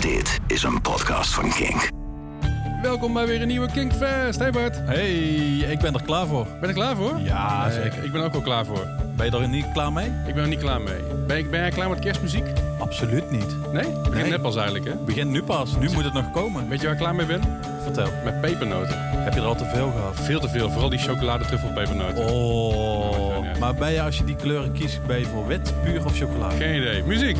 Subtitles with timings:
[0.00, 1.88] Dit is een podcast van Kink.
[2.82, 4.38] Welkom bij weer een nieuwe Kinkfest.
[4.38, 5.08] Hey Bart, Hey,
[5.56, 6.44] ik ben er klaar voor.
[6.44, 7.20] ben je er klaar voor?
[7.24, 8.04] Ja, Nee, zeker.
[8.04, 8.86] Ik ben ook wel klaar voor.
[9.16, 10.06] Ben je er niet klaar mee?
[10.26, 10.96] Ik ben er niet klaar mee.
[11.26, 12.44] Ben, ik- ben jij klaar met kerstmuziek?
[12.78, 13.56] Absoluut niet.
[13.72, 13.84] Nee?
[13.84, 14.30] Het begint Nee.
[14.30, 14.94] net pas eigenlijk, hè?
[15.04, 15.76] Begin nu pas.
[15.76, 16.68] Nu moet het nog komen.
[16.68, 17.40] Weet je waar ik klaar mee ben?
[17.82, 18.08] Vertel.
[18.24, 18.96] Met pepernoten.
[18.98, 20.14] Heb je er al te veel gehad?
[20.20, 20.70] Veel te veel.
[20.70, 22.26] Vooral die chocoladetruffelpepernoten.
[22.26, 23.58] Oh.
[23.60, 26.56] Maar ben je, als je die kleuren kiest, ben je voor wit, puur of chocolade?
[26.56, 27.02] Geen idee.
[27.02, 27.36] Muziek.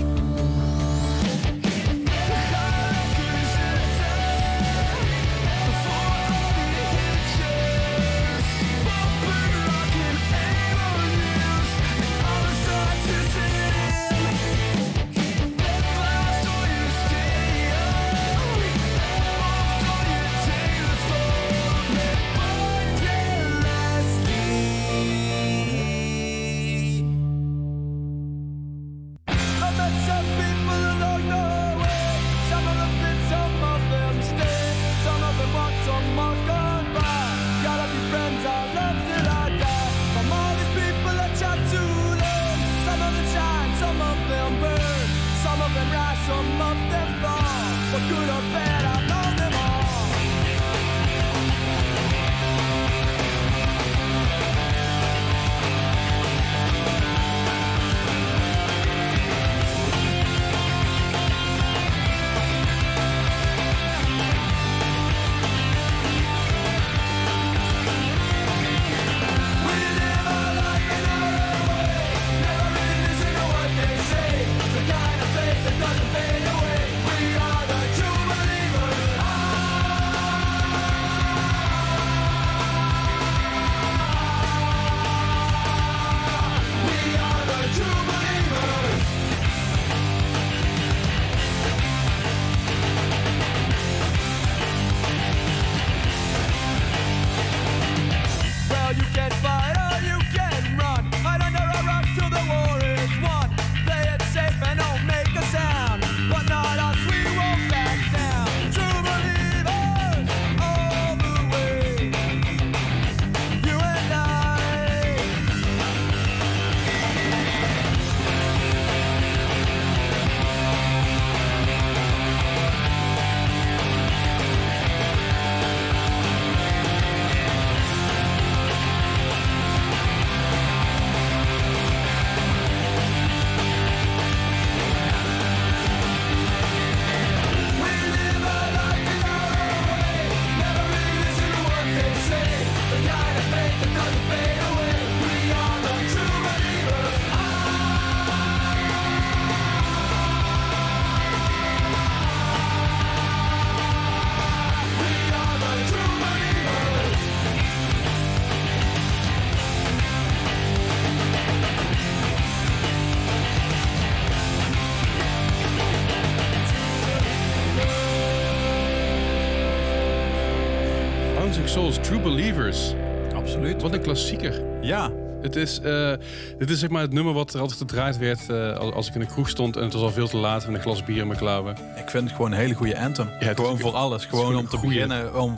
[171.69, 172.93] Souls, True Believers.
[173.35, 173.83] Absoluut.
[173.83, 174.61] Wat een klassieker.
[174.81, 175.11] Ja.
[175.43, 176.13] Het is, eh,
[176.59, 179.15] dit is zeg maar het nummer wat er altijd gedraaid werd eh, als, als ik
[179.15, 181.21] in de kroeg stond en het was al veel te laat met een glas bier
[181.21, 181.77] in mijn klauwen.
[181.97, 183.29] Ik vind het gewoon een hele goede anthem.
[183.31, 184.25] het gewoon is- voor alles.
[184.25, 184.95] Gewoon om te goeie.
[185.07, 185.41] beginnen.
[185.41, 185.57] Om,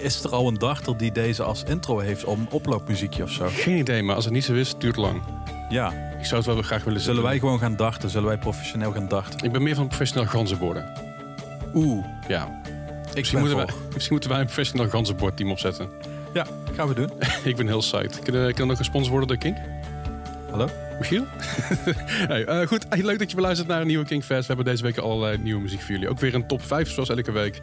[0.00, 3.46] is er al een darter die deze als intro heeft om oploopmuziekje of zo?
[3.50, 5.22] Geen idee, maar als het niet zo is, duurt lang.
[5.68, 5.92] Ja.
[6.18, 7.40] Ik zou het wel graag willen Zullen wij zien.
[7.40, 8.10] gewoon gaan darten?
[8.10, 9.40] Zullen wij professioneel gaan darten?
[9.44, 10.84] Ik ben meer van professioneel ganzenborden.
[11.74, 12.04] Oeh.
[12.28, 12.60] Ja.
[13.08, 15.88] Ik Misschien moeten, wij, misschien moeten wij een professioneel ganzenbordteam opzetten.
[16.32, 17.10] Ja, gaan we doen.
[17.44, 18.18] ik ben heel psyched.
[18.18, 19.56] Kunnen kan nog gesponsord worden door Kink?
[20.50, 20.68] Hallo?
[20.98, 21.24] Michiel?
[22.30, 24.40] hey, eh, goed, Hey, leuk dat je beluistert naar een nieuwe Kingfest.
[24.40, 26.08] We hebben deze week allerlei nieuwe muziek voor jullie.
[26.08, 27.60] Ook weer een top 5 zoals elke week.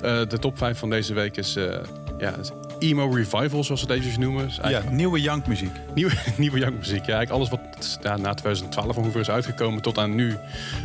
[0.00, 1.76] Eh, de top 5 van deze week is, eh,
[2.18, 4.48] ja, is Emo Revival, zoals ze eventjes noemen.
[4.56, 5.72] Ja, eigenlijk nieuwe jankmuziek.
[5.94, 7.06] nieuwe, nieuwe jankmuziek.
[7.06, 10.36] Ja, eigenlijk alles wat ja, na 2012 ongeveer is uitgekomen tot aan nu.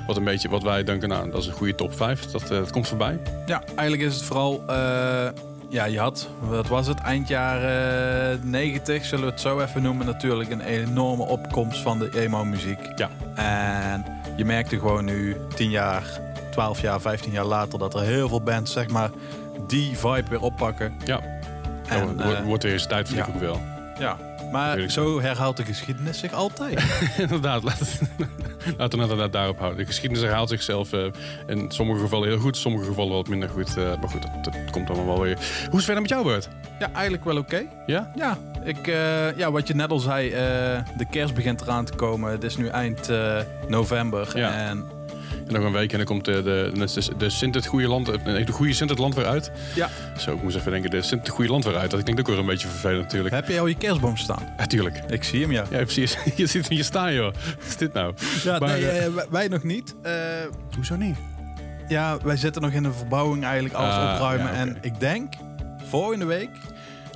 [0.08, 2.26] Wat een beetje wat wij denken, nou, dat is een goede top 5.
[2.26, 3.20] Dat, eh, dat komt voorbij.
[3.46, 4.64] Ja, eigenlijk is het vooral...
[4.68, 5.28] eh,
[5.70, 10.06] ja, je had, wat was het, eind jaren 90, zullen we het zo even noemen,
[10.06, 12.80] natuurlijk een enorme opkomst van de emo-muziek.
[12.96, 13.10] Ja.
[13.36, 14.06] En
[14.38, 16.04] je merkte gewoon nu, 10 jaar,
[16.52, 19.10] 12 jaar, 15 jaar later, dat er heel veel bands, zeg maar,
[19.68, 20.94] die vibe weer oppakken.
[21.06, 21.39] Ja,
[21.90, 23.28] En, en, wordt, eh, wordt weer eens tijd, vind ja.
[23.28, 23.62] ik ook wel.
[24.00, 24.18] Ja,
[24.52, 26.84] maar zo herhaalt de geschiedenis zich altijd.
[27.18, 27.64] inderdaad,
[28.78, 29.80] laten we inderdaad daarop houden.
[29.80, 31.06] De geschiedenis herhaalt zichzelf eh,
[31.48, 33.78] in sommige gevallen heel goed, in sommige gevallen wat minder goed.
[33.78, 35.36] eh, maar goed, dat, dat komt allemaal wel weer.
[35.36, 36.50] Hoe is het verder met jou, Bert?
[36.80, 37.64] ja, eigenlijk wel oké.
[37.86, 38.12] Ja?
[38.16, 40.40] Ja, ik, eh, ja, wat je net al zei, eh,
[40.98, 42.32] de kerst begint eraan te komen.
[42.32, 44.38] Het is nu eind eh, november.
[44.38, 44.52] Ja.
[44.54, 44.86] En
[45.48, 48.10] En nog een week en dan komt de, de, de, de Sint het goede land,
[48.10, 49.52] eh, nee, de goede Sint het land weer uit.
[49.76, 49.90] Ja.
[50.18, 51.92] Zo, ik moest even denken, de Sint het goede land weer uit.
[51.92, 53.36] Dat klinkt ook weer een beetje vervelend natuurlijk.
[53.36, 54.44] Heb je al je kerstboom staan?
[54.58, 54.98] Ja, tuurlijk.
[55.10, 55.66] Ik zie hem, ja.
[55.70, 56.18] Ja, precies.
[56.36, 57.34] Je ziet hem hier staan, joh.
[57.34, 58.14] Wat is dit nou?
[58.44, 59.96] Ja, Maar, nee, eh, eh, wij- nog niet.
[60.02, 60.14] Eh,
[60.76, 61.16] Hoezo niet?
[61.88, 64.46] ja, wij zitten nog in de verbouwing eigenlijk, alles Ah, opruimen.
[64.54, 64.54] ja.
[64.60, 65.34] En ik denk,
[65.90, 66.50] volgende week,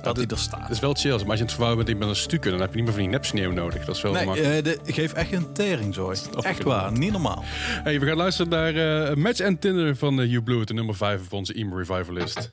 [0.02, 0.60] dat hij er staat.
[0.60, 1.10] Het is wel chill.
[1.10, 3.02] Maar als je het vervouwen bent met een stukken, dan heb je niet meer van
[3.02, 3.84] die nepsneeuw nodig.
[3.84, 6.16] Dat is wel Nee, eh, de, geef echt een teringzooi.
[6.16, 7.44] Snap Echt waar, niet normaal.
[7.82, 10.94] Hey, we gaan luisteren naar eh, Match and Tinder van uh, You Blue, de nummer
[10.94, 12.48] 5 op onze emo revivalist.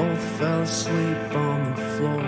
[0.00, 2.22] Both fell asleep on the floor.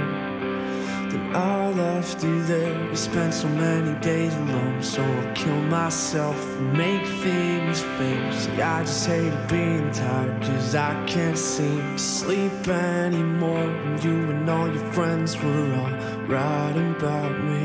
[1.11, 2.91] Then I left you there.
[2.91, 8.33] We spent so many days alone, so I'll kill myself and make things fair.
[8.41, 13.69] See, I just hate being tired, cause I can't seem to sleep anymore.
[13.85, 15.95] And you and all your friends were all
[16.31, 17.65] writing about me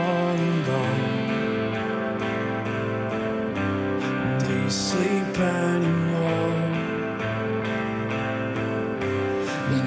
[0.00, 1.12] all alone.
[4.44, 6.11] Do you sleep anymore?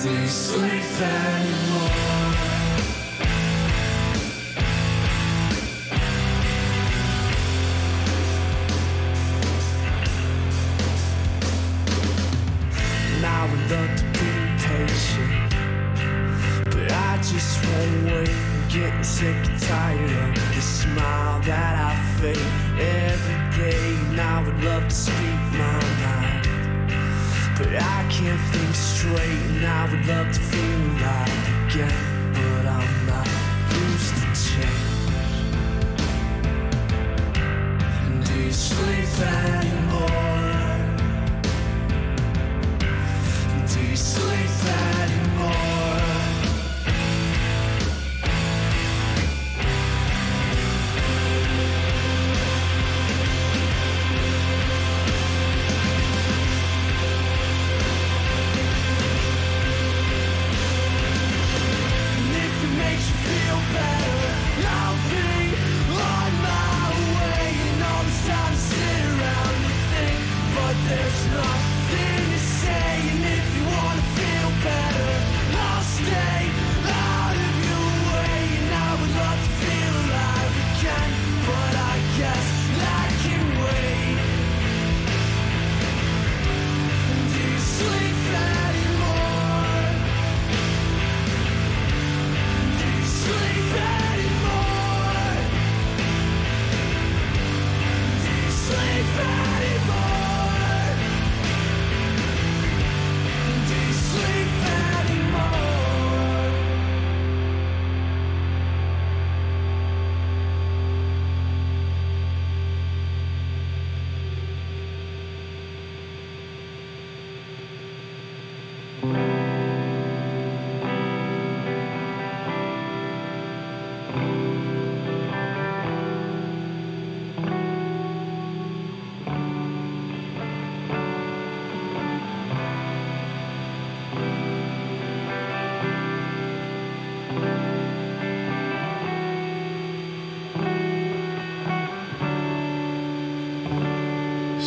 [0.05, 2.04] Do you sleep anymore?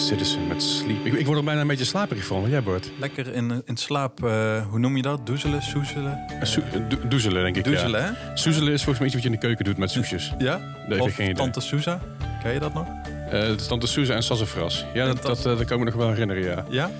[0.09, 1.07] Citizen met Sleep.
[1.07, 2.41] Ik, ik word er bijna een beetje slaperig van.
[2.41, 2.91] Wat jij, Bart?
[2.99, 5.27] Lekker in, in slaap, eh, hoe noem je dat?
[5.27, 6.25] Doezelen, soezelen?
[6.31, 7.65] Uh, eh, do- doezelen, denk ik.
[7.65, 8.07] Doezelen, ja.
[8.07, 8.37] hè?
[8.37, 10.33] Soezelen is volgens mij iets wat je in de keuken doet met soesjes.
[10.38, 10.61] Ja?
[10.99, 11.35] of geen.
[11.35, 12.00] Tante Sousa?
[12.43, 12.87] Ken je dat nog?
[13.31, 14.85] Eh Tante Souza en sassafras.
[14.95, 16.65] Ja, dat, dat, eh, dat kan ik me nog wel herinneren, ja.
[16.69, 16.91] Ja?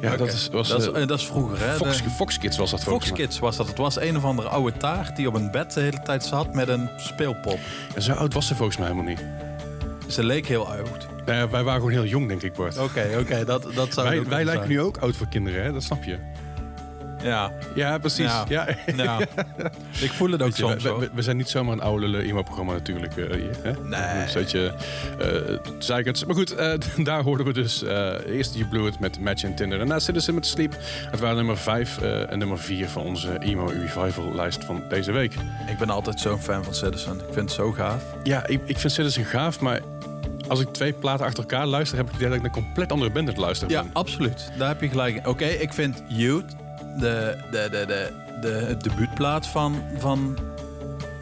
[0.00, 0.68] Ja, dat is, was...
[0.68, 1.74] dat, is, eh, eh, dat is vroeger, hè?
[1.74, 3.26] Fox, De- Fox Kids was dat volgens Fox mij.
[3.26, 3.66] Kids was dat.
[3.66, 6.54] Het was een of andere oude taart die op een bed de hele tijd zat
[6.54, 7.58] met een speelpop.
[7.94, 9.24] Ja, zo oud was ze volgens mij helemaal niet.
[10.06, 11.16] Ze leek heel oud.
[11.28, 12.78] Nou ja, wij waren gewoon heel jong, denk ik, Bart.
[12.78, 15.72] Oké, oké, dat, dat zou het wij wij lijken nu ook oud voor kinderen, hè?
[15.72, 16.18] Dat snap je.
[17.22, 18.24] Ja, Ja, precies.
[18.24, 18.44] Ja.
[18.48, 18.68] Ja.
[18.96, 19.18] ja.
[20.00, 21.00] ik voel het ook Weet je, soms we, hoor.
[21.00, 23.16] we, we zijn niet zomaar een oude lullen emo-programma natuurlijk.
[23.16, 23.72] eh, hier, hè?
[23.82, 24.26] Nee.
[24.26, 24.74] Een beetje
[25.20, 26.26] uh, zeikert.
[26.26, 29.54] Maar goed, eh, daar hoorden we dus eh, eerst You Blew It met Match en
[29.54, 29.80] Tinder.
[29.80, 30.76] En daarna Citizen met Sleep.
[31.10, 35.34] Het waren nummer 5 en nummer 4 van onze emo revival lijst van deze week.
[35.70, 37.14] Ik ben altijd zo'n fan van Citizen.
[37.14, 38.02] Ik vind het zo gaaf.
[38.22, 39.80] Ja, ik, ik vind Citizen gaaf, maar
[40.48, 42.92] als ik twee platen achter elkaar luister, heb ik het idee dat ik een compleet
[42.92, 43.90] andere band aan het luisteren Ja, ben.
[43.92, 44.50] absoluut.
[44.58, 45.26] Daar heb je gelijk in.
[45.26, 46.50] Oké, ik vind Youth,
[46.98, 50.38] de, de, de, de, de debuutplaat van, van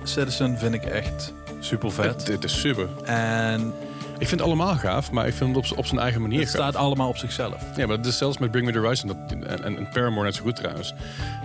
[0.02, 2.26] Citizen, vind ik echt super vet.
[2.26, 2.88] Het is super.
[3.04, 3.72] En
[4.18, 6.56] Ik vind het allemaal gaaf, maar ik vind het op, zijn eigen manier het gaaf.
[6.60, 7.62] staat allemaal op zichzelf.
[7.76, 10.24] Ja, maar het is zelfs met Bring Me The Horizon dat, en, en, en Paramore
[10.24, 10.94] net zo goed trouwens.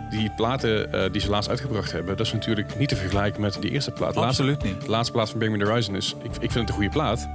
[0.09, 3.57] Die platen eh, die ze laatst uitgebracht hebben, dat is natuurlijk niet te vergelijken met
[3.61, 4.13] die eerste plaat.
[4.13, 4.81] De laatste- Absoluut niet.
[4.81, 6.89] De laatste plaat van Bring Me The Horizon is, ik, ik vind het een goede
[6.89, 7.29] plaat.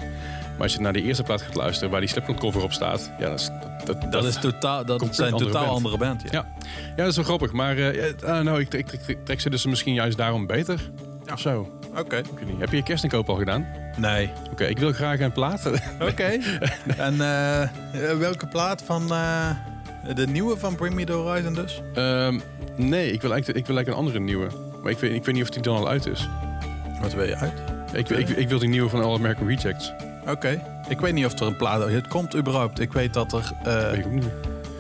[0.55, 3.11] Maar als je naar die eerste plaat gaat luisteren, waar die Slipknot cover op staat,
[3.19, 3.51] ja, dat is...
[3.85, 5.77] Dat, dat, Dat, is totaal, dat zijn andere totaal band.
[5.77, 6.23] andere band.
[6.23, 6.29] Ja.
[6.33, 6.45] Ja.
[6.89, 7.53] ja, dat is wel grappig.
[7.53, 10.91] Maar eh, ja, nou, ik, ik, ik, trek ze dus misschien juist daarom beter.
[11.33, 11.69] Of zo.
[11.99, 12.23] Oké.
[12.59, 13.67] Heb je je kerstinkoop al gedaan?
[13.97, 14.31] Nee.
[14.51, 15.71] Oké, ik wil graag een plaat.
[16.01, 16.29] Oké.
[16.97, 17.69] En eh, eh,
[18.19, 19.51] welke plaat van eh,
[20.15, 21.83] de nieuwe van Bring Me The Horizon dus?
[21.95, 22.39] Ehm,
[22.77, 24.47] nee, ik wil, eigenlijk, ik wil eigenlijk een andere nieuwe.
[24.83, 26.29] Maar ik weet, ik weet niet of die dan al uit is.
[27.01, 27.53] Wat wil je uit?
[27.93, 29.93] Ik, ik, ik wil die nieuwe van All American Rejects.
[30.29, 30.63] Oké.
[30.89, 32.81] Ik weet niet of er een plaat Het komt überhaupt.
[32.81, 34.25] Ik weet dat er Weet ik ook niet.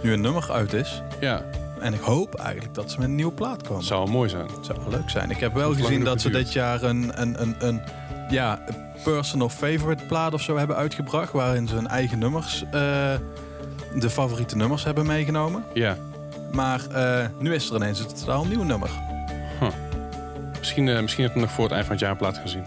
[0.02, 1.02] nu een nummer uit is.
[1.20, 1.42] Ja,
[1.80, 3.84] En ik hoop eigenlijk dat ze met een nieuwe plaat komen.
[3.84, 4.48] zou wel mooi zijn.
[4.60, 5.30] zou wel leuk zijn.
[5.30, 7.80] Ik heb wel gezien dat ze dit jaar een, een, een, een
[8.28, 8.58] ja,
[9.04, 11.32] personal favorite plaat of zo hebben uitgebracht.
[11.32, 12.70] Waarin ze hun eigen nummers, eh,
[13.94, 15.64] de favoriete nummers hebben meegenomen.
[15.74, 15.96] Ja,
[16.52, 18.90] Maar eh, nu is er ineens een totaal nieuw nummer.
[20.58, 22.64] misschien, eh, misschien heb ik nog voor het eind van het jaar een plaat gezien.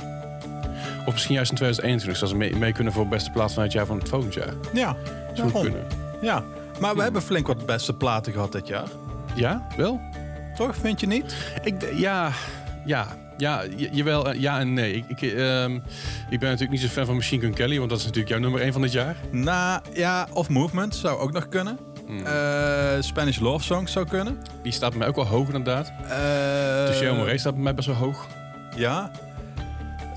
[1.05, 3.71] Of misschien juist in 2021, zodat ze mee, mee kunnen voor beste plaat van het
[3.71, 4.53] jaar van het volgend jaar.
[4.73, 4.95] Ja,
[5.33, 5.87] Zou kunnen.
[6.21, 6.43] Ja,
[6.79, 8.87] maar we hebben flink wat beste platen gehad dit jaar.
[9.35, 9.99] Ja, wel?
[10.55, 11.35] Toch, vind je niet?
[11.63, 12.31] Ik, ja,
[12.85, 13.07] ja,
[13.37, 14.93] ja, jawel, eh, ja en nee.
[14.93, 15.75] Ik, ik, ehm,
[16.29, 18.39] ik ben natuurlijk niet zo fan van Machine Gun Kelly, want dat is natuurlijk jouw
[18.39, 19.15] nummer 1 van dit jaar.
[19.31, 21.79] Nou, ja, of Movement zou ook nog kunnen.
[22.07, 22.25] Hmm.
[22.25, 24.37] Eh, Spanish Love Songs zou kunnen.
[24.63, 25.91] Die staat bij mij ook wel hoog inderdaad.
[26.01, 28.27] Uh, Show Moree staat bij mij best wel hoog.
[28.75, 29.11] Ja.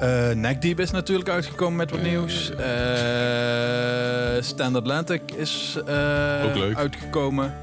[0.03, 2.51] Eh Neck Deep is natuurlijk uitgekomen met wat Eh, nieuws.
[2.51, 7.55] Eh, Stand Atlantic is eh, uitgekomen.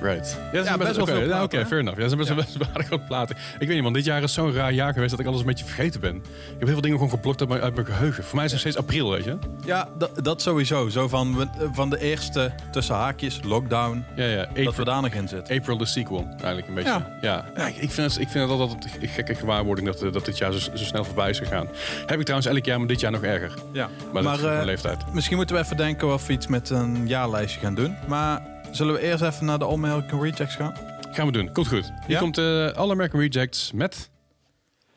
[0.00, 0.36] Right.
[0.52, 1.96] Ja, Ja, best wel oké, veel ja, Oké, fair enough.
[2.00, 2.34] Ja, dat zijn best, Ja.
[2.34, 3.36] best wel aardig wat platen.
[3.58, 3.92] Ik weet niet, man.
[3.92, 6.14] Dit jaar is zo'n raar jaar geweest dat ik alles een beetje vergeten ben.
[6.16, 8.24] Ik heb heel veel dingen gewoon geblokt uit mijn, uit mijn geheugen.
[8.24, 9.36] Voor mij is het nog steeds april, weet je?
[9.64, 10.88] Ja, dat, dat sowieso.
[10.88, 14.46] Zo van, van de eerste tussen haakjes, lockdown, Ja, ja.
[14.64, 15.56] dat we daar nog in zitten.
[15.58, 16.90] April de sequel, eigenlijk een beetje.
[16.90, 17.16] Ja.
[17.20, 17.44] Ja.
[17.56, 17.66] Ja.
[17.66, 20.38] ik, ik vind het, ik vind het altijd een gekke gewaarwording dat, eh, dat dit
[20.38, 21.68] jaar zo, zo snel voorbij is gegaan.
[22.06, 23.52] Heb ik trouwens elk jaar, maar dit jaar nog erger.
[23.72, 23.88] Ja.
[24.12, 25.12] Maar, dat is eh, mijn leeftijd.
[25.12, 27.96] misschien moeten we even denken of we iets met een jaarlijstje gaan doen.
[28.06, 28.42] Maar
[28.76, 30.74] zullen we eerst even naar de All American Rejects gaan?
[31.12, 31.52] Gaan we doen.
[31.52, 31.84] Komt goed.
[31.84, 32.18] Hier Ja?
[32.18, 34.10] komt eh All American Rejects met...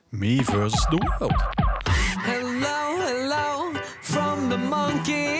[0.09, 1.43] Me versus the world.
[2.21, 3.71] Hello, hello,
[4.01, 5.38] from the monkey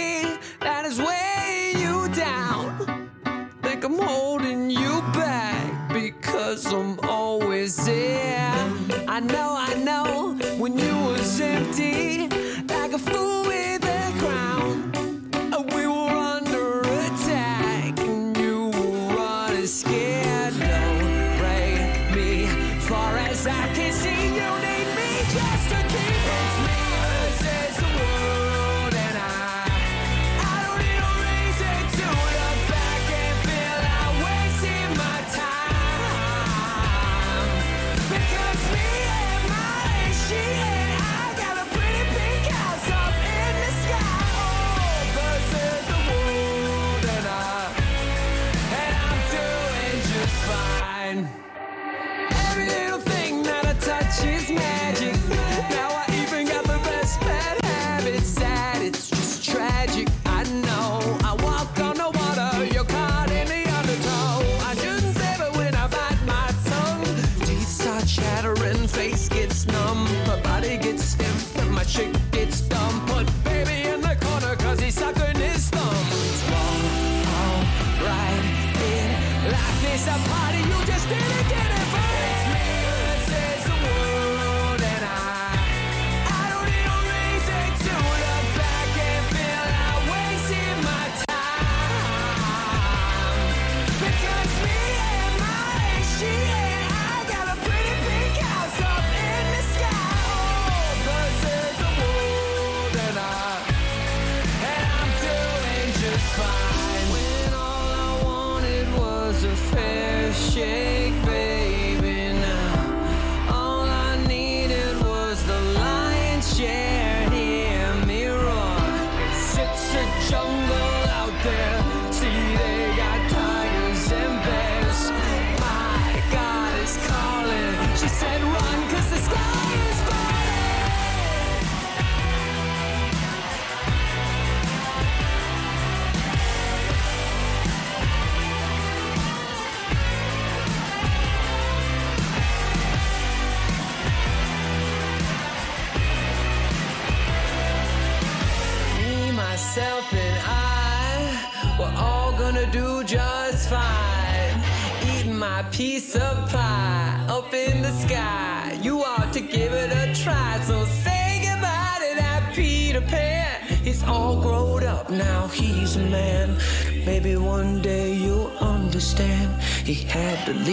[170.49, 170.65] had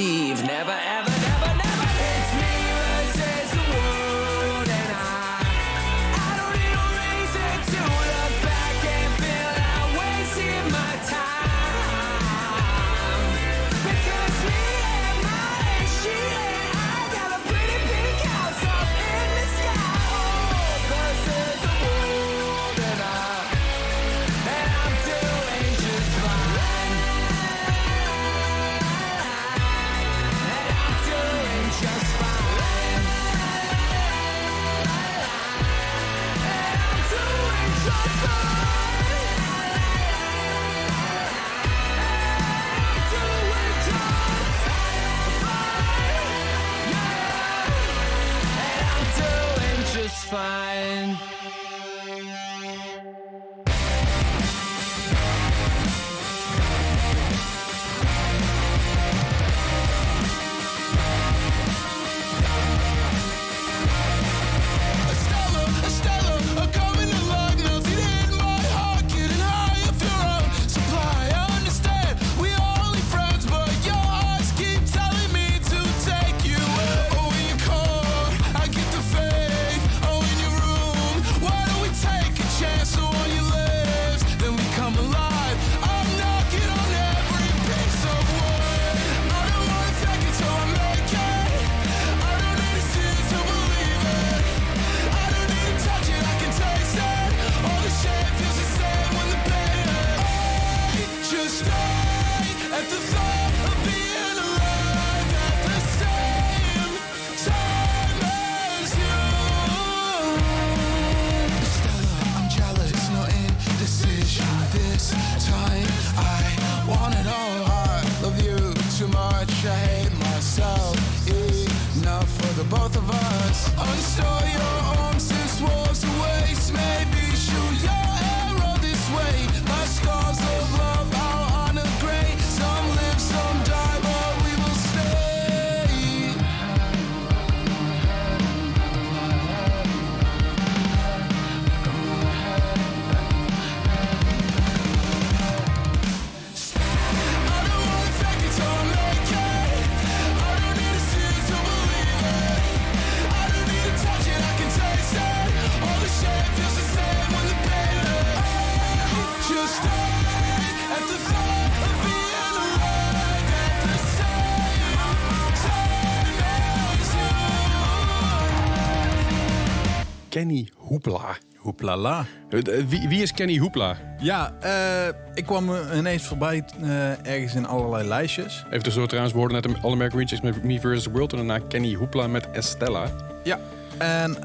[170.37, 171.37] Kenny Hoepla.
[171.57, 172.25] Hoeplala.
[172.51, 173.97] Eh, Wie, wie is Kenny Hoepla?
[174.19, 178.65] Ja, eh, ik kwam ineens voorbij eh, ergens in allerlei lijstjes.
[178.67, 181.03] Even tussendoor trouwens, we hoorden net een All American Rejects met Me vs.
[181.03, 181.33] The World.
[181.33, 183.11] En daarna Kenny Hoepla met Estella.
[183.45, 183.59] Ja.
[183.99, 184.37] En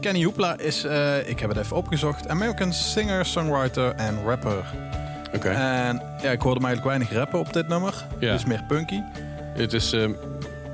[0.00, 0.84] Kenny Hoopla is,
[1.26, 4.64] ik heb het even opgezocht, American singer, songwriter en rapper.
[5.34, 5.48] Oké.
[5.48, 8.06] En ja, ik hoorde hem eigenlijk weinig rappen op dit nummer.
[8.18, 8.30] Ja.
[8.30, 9.00] Het is meer punky.
[9.54, 9.94] Het is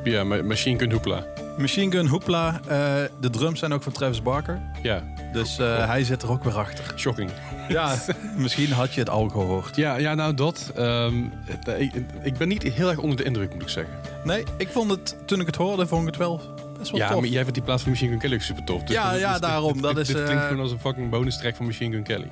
[0.05, 1.25] ja, Ma- Machine Gun Hoepla.
[1.63, 4.61] Machine Gun Hoopla, eh, de drums zijn ook van Travis Barker.
[4.83, 6.85] Ja, Dus eh, hij zit er ook weer achter.
[6.97, 7.31] shocking.
[7.69, 7.95] Ja,
[8.37, 9.77] misschien had je het al gehoord.
[9.77, 10.73] Ja, ja nou dat.
[10.77, 13.95] ehm, het- ik, ik ben niet heel erg onder de indruk, moet ik zeggen.
[14.25, 16.41] Nee, ik vond het, toen ik het hoorde, vond ik het wel
[16.79, 17.21] best wel Ja, tof.
[17.21, 18.83] maar jij vindt die plaats van Machine Gun Kelly ook super tof.
[18.83, 19.73] Dus Ja, dit- ja, dit- daarom.
[19.73, 22.03] Dit, Dat is, dit klinkt eh, gewoon als een fucking bonus track van Machine Gun
[22.03, 22.29] Kelly.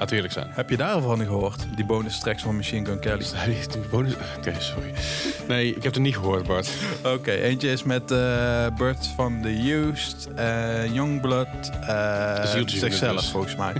[0.00, 0.46] Laat eerlijk zijn.
[0.50, 1.66] Heb je daarvan gehoord?
[1.76, 3.24] Die bonus tracks van Machine Gun Kelly.
[3.74, 4.12] Een bonus?
[4.38, 4.92] Oké, sorry.
[5.48, 6.70] Nee, ik heb het niet gehoord, Bart.
[7.04, 11.46] Oké, eentje is met eh Bert van the Used, eh Youngblood,
[11.80, 13.30] eh zieltjes in het zichzelf dus.
[13.30, 13.72] volgens mij.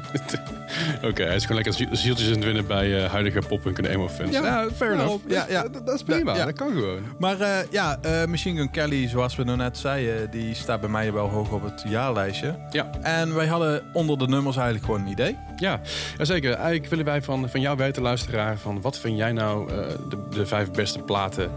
[1.11, 3.85] Oké, hij is gewoon lekker ziel- zieltjes aan het winnen bij eh, huidige pop en
[3.85, 4.31] emo fans.
[4.31, 5.25] Ja, fair enough.
[5.29, 5.63] Ja, ja.
[5.63, 7.01] Dat, dat is prima, Ja, dat kan gewoon.
[7.19, 11.13] Maar eh, ja, eh, Machine Gun Kelly, zoals we net zeiden, die staat bij mij
[11.13, 12.55] wel hoog op het jaarlijstje.
[12.71, 15.37] Ja, En wij hadden onder de nummers eigenlijk gewoon een idee.
[15.57, 15.81] ja.
[16.19, 16.53] Zeker.
[16.53, 19.77] Eigenlijk willen wij van, van jou weten, luisteraar, van wat vind jij nou eh,
[20.09, 21.53] de, de vijf beste platen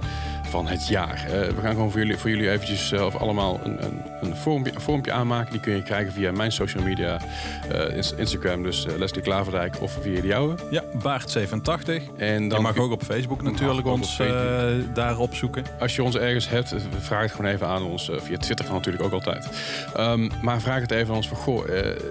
[0.54, 1.26] van het jaar?
[1.26, 4.36] Eh, we gaan gewoon voor jullie, voor jullie eventjes eh, of allemaal een, een, een,
[4.36, 5.52] vormpje, een vormpje aanmaken.
[5.52, 7.20] Die kun je krijgen via mijn social media,
[7.70, 10.56] eh, Ins- Instagram, dus Leslie Klaverdijk, of via de jouwe.
[10.70, 12.02] Ja, Baart87.
[12.18, 14.96] En dan Je mag ook op Facebook natuurlijk ons Facebook.
[14.96, 15.64] daar opzoeken.
[15.80, 18.10] Als je ons ergens hebt, vraag het gewoon even aan ons.
[18.16, 19.48] Via Twitter kan natuurlijk ook altijd.
[19.96, 21.68] Ehm, maar vraag het even aan ons van, goh,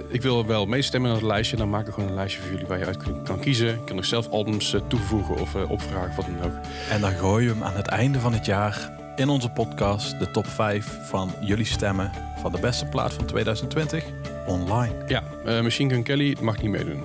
[0.08, 1.56] ik wil wel meestemmen in het lijstje.
[1.56, 3.66] Dan maak ik gewoon een lijstje voor jullie waar je uit kan, kan kiezen.
[3.66, 6.56] Je kan nog zelf albums toevoegen of opvragen, wat dan ook.
[6.90, 10.30] En dan gooi je hem aan het einde van het jaar in onze podcast, de
[10.30, 14.04] top 5 van jullie stemmen van de beste plaat van 2020
[14.46, 14.94] online.
[15.06, 17.02] Ja, eh, Machine Gun Kelly mag niet meedoen.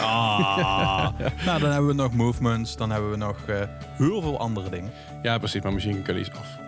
[0.00, 1.08] Ah.
[1.46, 3.56] nou, dan hebben we nog movements, dan hebben we nog eh,
[3.96, 4.92] heel veel andere dingen.
[5.22, 6.59] ja, precies, maar Machine Gun Kelly is af.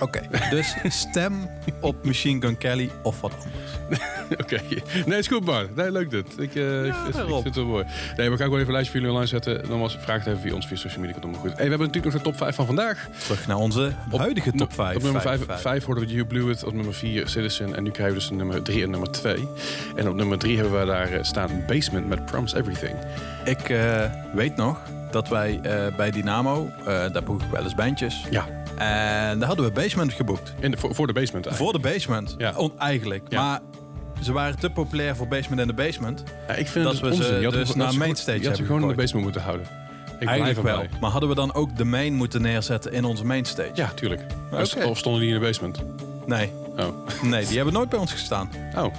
[0.00, 4.02] Oké, dus stem op Machine Gun Kelly of wat anders.
[4.42, 4.60] Oké,
[5.06, 5.76] nee, is goed, Bart.
[5.76, 6.26] Nee, leuk dit.
[6.38, 7.42] Ik, eh, ik, ik daarom.
[7.42, 7.84] vind het wel mooi.
[8.16, 9.68] Nee, we gaan gewoon even een lijstje voor jullie online zetten.
[9.68, 11.12] Nogmaals, vraag het even via ons via social media.
[11.12, 11.50] Komt allemaal goed.
[11.50, 13.08] Hey, we hebben natuurlijk nog de top 5 van vandaag.
[13.18, 14.96] Terug naar onze huidige top 5.
[14.96, 16.64] Op nummer 5 hoorden we You Blew It.
[16.64, 17.76] Op nummer 4 Citizen.
[17.76, 19.48] En nu krijgen we dus nummer 3 en nummer 2.
[19.96, 22.94] En op nummer 3 hebben we daar eh, staan Basement met Promise Everything.
[23.44, 24.04] Ik eh,
[24.34, 24.80] weet nog
[25.14, 28.24] dat wij eh, bij Dynamo, eh, daar boek ik wel eens bandjes.
[28.30, 28.46] Ja,
[28.78, 30.54] En daar hadden we Basement geboekt.
[30.60, 31.72] in de, voor, voor de Basement eigenlijk.
[31.74, 32.52] Voor de Basement, Ja.
[32.56, 33.24] On- eigenlijk.
[33.28, 33.42] Ja.
[33.42, 33.60] Maar
[34.22, 36.22] ze waren te populair voor Basement in de Basement.
[36.48, 37.34] Ja, ik vind dat het we ze.
[37.34, 39.66] Je dus naar mainstage gewoon- Je hebben gewoon in de basement moeten houden.
[40.18, 40.84] Ik Eigenlijk wel.
[41.00, 43.70] Maar hadden we dan ook de main moeten neerzetten in onze mainstage?
[43.74, 44.22] Ja, tuurlijk.
[44.86, 45.78] Of stonden die in de basement?
[46.26, 46.50] Nee.
[46.76, 46.86] Oh.
[47.22, 48.50] Nee, die hebben nooit bij ons gestaan.
[48.76, 48.94] Oh.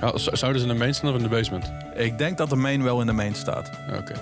[0.00, 1.72] Ja, zouden ze in de main staan of in de basement?
[1.96, 3.70] Ik denk dat de main wel in de main staat.
[3.98, 4.12] Oké.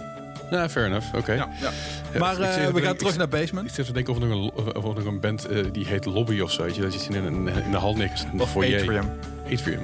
[0.51, 1.15] Ja, fair enough.
[1.15, 1.33] Oké.
[1.33, 1.49] Ja.
[1.61, 1.71] Ja,
[2.19, 3.73] Maar ik eh, we gaan ik- terug ik- naar Ik Basement.
[3.73, 6.41] zit te denken of er nog een, of nog een band eh, die heet Lobby
[6.41, 6.63] of zo.
[6.63, 8.09] Weet je, dat je het in, een, in de hal de
[8.39, 8.81] Of foyer.
[8.81, 9.11] Atrium.
[9.53, 9.83] Atrium.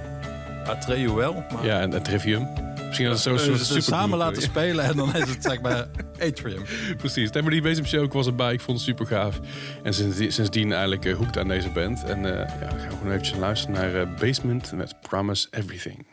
[0.67, 1.45] Atreu wel.
[1.55, 2.49] Maar Ja, en, Trivium.
[2.87, 5.61] Misschien dat het zo'n Eh, soort ze samen laten spelen en dan is het zeg
[5.61, 5.87] maar
[6.21, 6.63] Atrium.
[6.97, 7.31] Precies.
[7.31, 8.53] Nee, maar die Basement Show, ik was erbij.
[8.53, 9.41] Ik vond het super gaaf.
[9.83, 12.05] En sindsdien, sindsdien eigenlijk uh, hoekt aan deze band.
[12.05, 16.07] En ja, gaan we gewoon eventjes luisteren naar Basement met Promise Everything.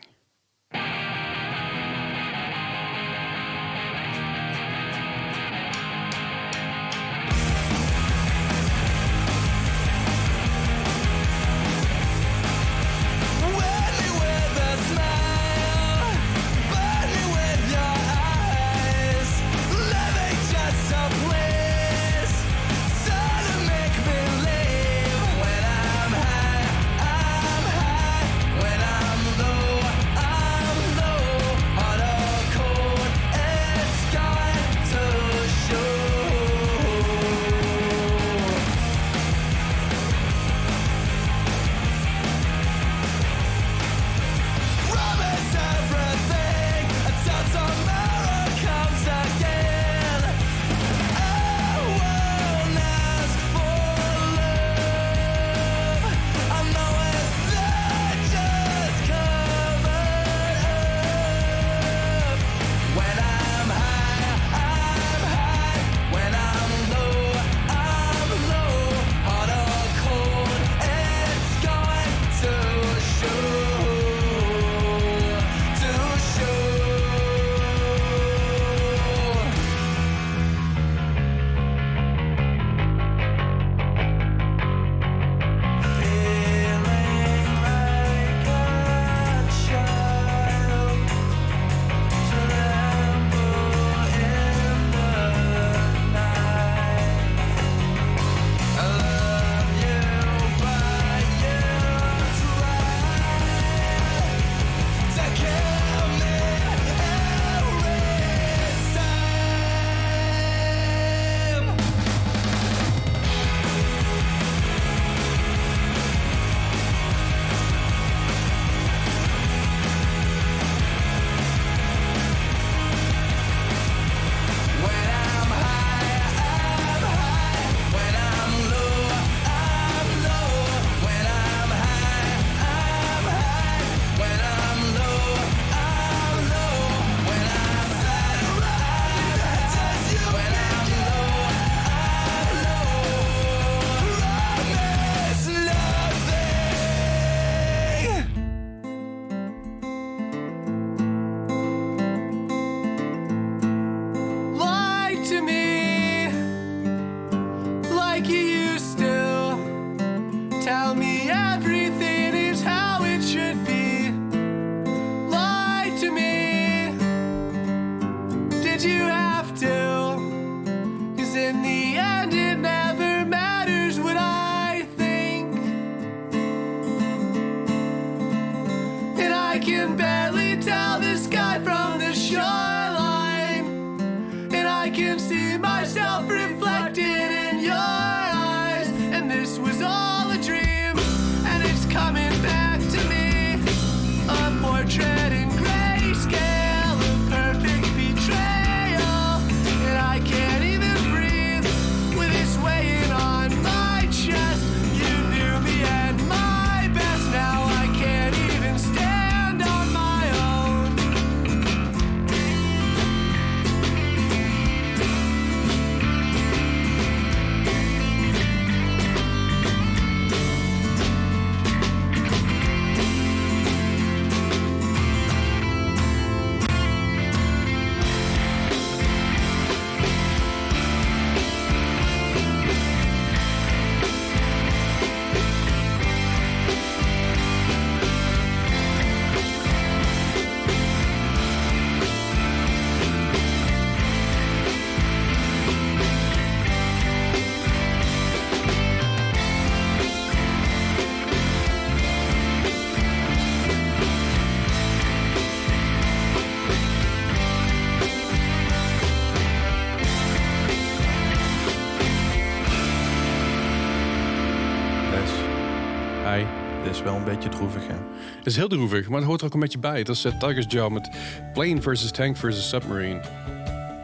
[267.04, 267.94] Is wel een beetje droevig, hè?
[268.36, 270.02] Het is heel droevig, maar het hoort er ook een beetje bij.
[270.02, 271.10] Dat is uh, Tiger's Jaw met
[271.52, 273.20] Plane versus Tank versus Submarine.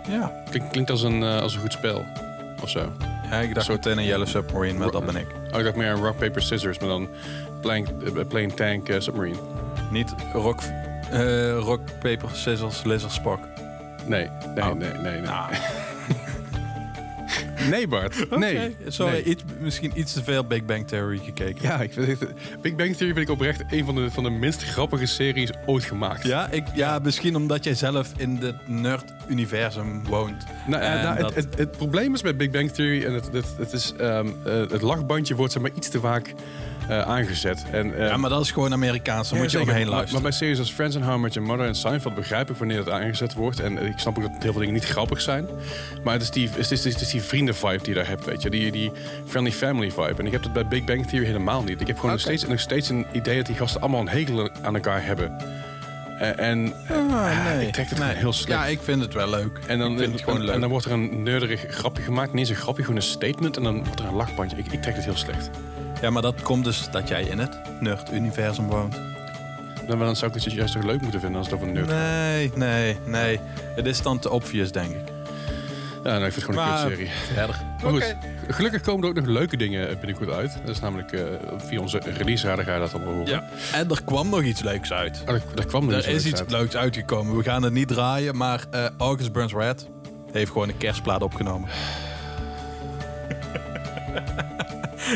[0.08, 0.32] Ja.
[0.50, 2.04] Klink- klinkt als een, eh, als een goed spel.
[2.62, 2.92] Of zo.
[3.30, 5.26] Ja, ik dacht Soort- meteen aan Yellow Submarine, maar dat ben ik.
[5.52, 7.08] Oh, ik dacht meer Rock, Paper, Scissors, maar dan
[7.60, 7.84] Plane,
[8.16, 9.36] eh, plane Tank, eh, Submarine.
[9.90, 10.60] Niet Rock,
[11.10, 13.38] eh, rock Paper, Scissors, Lizard, Spock.
[14.06, 14.72] Nee, nee, Oh.
[14.72, 15.02] nee, nee.
[15.02, 15.50] Nee, Nou.
[17.70, 18.38] nee Bart.
[18.38, 18.76] Nee.
[18.86, 19.22] Sorry, Nee.
[19.24, 21.62] iets, misschien iets te veel Big Bang Theory gekeken.
[21.62, 22.18] Ja, ik vind
[22.62, 25.84] Big Bang Theory vind ik oprecht een van de, van de minst grappige series ooit
[25.84, 26.26] gemaakt.
[26.26, 30.44] Ja, ik, ja, misschien omdat jij zelf in het nerd-universum woont.
[30.66, 33.28] Nou, En nou, dat- het, het, het probleem is bij Big Bang Theory, en het,
[33.32, 36.34] het, het, is, ehm, eh, het lachbandje wordt zeg maar iets te vaak
[36.88, 37.64] eh, aangezet.
[37.70, 39.68] En, eh, ja, maar dat is gewoon Amerikaans, ja, moet je zeker.
[39.68, 40.22] omheen Maar- luisteren.
[40.22, 42.56] Maar bij series als Friends and How I Met Your Mother en Seinfeld begrijp ik
[42.56, 43.60] wanneer het aangezet wordt.
[43.60, 45.46] En ik snap ook dat heel veel dingen niet grappig zijn.
[46.04, 48.42] Maar het is die, het is, het is die vrienden-vibe die je daar hebt, weet
[48.42, 48.50] je.
[48.50, 48.92] Die, die
[49.26, 50.14] friendly family vibe.
[50.18, 51.80] En ik heb dat bij Big Bang Theory helemaal niet.
[51.80, 54.50] Ik heb gewoon nog, steeds, nog steeds een idee dat die gasten allemaal een hekel
[54.62, 55.36] aan elkaar hebben.
[56.18, 58.60] Eh, en eh, Ah, ik trek het gewoon heel slecht.
[58.60, 59.58] Ja, ik vind het wel leuk.
[59.66, 60.54] En dan, ik vind het gewoon en, leuk.
[60.54, 62.30] en dan wordt er een nerderig grapje gemaakt.
[62.32, 63.56] Niet eens een grapje, gewoon een statement.
[63.56, 64.56] En dan wordt er een lachbandje.
[64.56, 65.50] Ik, ik trek het heel slecht.
[66.00, 68.96] Ja, maar dat komt dus dat jij in het nerd-universum woont.
[69.86, 71.88] Dan, dan zou ik het juist toch leuk moeten vinden als het over een nerd
[71.90, 71.98] gaat.
[71.98, 73.40] Nee, nee, nee.
[73.76, 75.02] Het is dan te obvious, denk ik.
[76.04, 77.10] Ja, nou, ik vind het gewoon een Maar- kutserie.
[77.34, 77.56] Verder.
[77.82, 78.16] Maar goed,
[78.48, 80.58] gelukkig komen er ook nog leuke dingen binnenkort uit.
[80.64, 81.22] Dat is namelijk eh,
[81.56, 83.28] via onze release radar ga je dat allemaal horen.
[83.28, 83.44] Ja.
[83.72, 85.20] En er kwam nog iets leuks uit.
[85.20, 86.50] Oh, daar, daar kwam er, Er is iets uit.
[86.50, 87.36] leuks uitgekomen.
[87.36, 89.88] We gaan het niet draaien, maar eh, August Burns Red
[90.32, 91.68] heeft gewoon een kerstplaat opgenomen.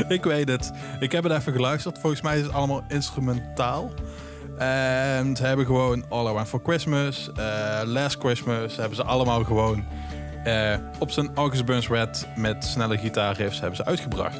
[0.08, 0.72] ik weet het.
[1.00, 1.98] Ik heb het even geluisterd.
[1.98, 3.90] Volgens mij is het allemaal instrumentaal.
[4.58, 9.44] En ze hebben gewoon All I Want For Christmas, eh, Last Christmas, hebben ze allemaal
[9.44, 9.84] gewoon
[10.44, 14.38] eh, op zijn August Burns Red met snelle gitaarriffs hebben ze uitgebracht.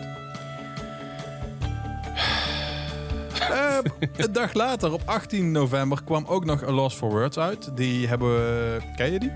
[4.16, 7.71] Een dag later, op 18 november, kwam ook nog A Lost for Words uit.
[7.77, 8.77] Die hebben we...
[8.97, 9.33] Ken je die?